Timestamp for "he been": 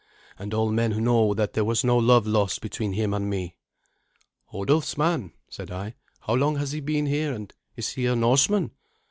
6.71-7.05